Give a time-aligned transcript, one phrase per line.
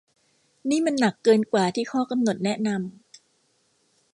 [0.69, 4.09] นี่มันหนักเกินกว่าที่ข้อกำหนดแนะนำ